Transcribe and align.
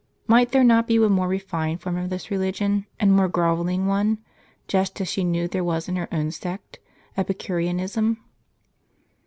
Might 0.25 0.51
there 0.51 0.63
not 0.63 0.87
be 0.87 0.95
a 0.95 1.07
more 1.09 1.27
refined 1.27 1.79
form 1.79 1.95
of 1.95 2.09
this 2.09 2.31
religion, 2.31 2.87
and 2.99 3.11
a 3.11 3.13
more 3.13 3.27
grovelling 3.29 3.85
one; 3.85 4.17
just 4.67 4.99
as 4.99 5.07
she 5.07 5.23
knew 5.23 5.47
there 5.47 5.63
was 5.63 5.87
in 5.87 5.95
her 5.95 6.07
own 6.11 6.31
sect, 6.31 6.79
Epicureanism? 7.15 8.17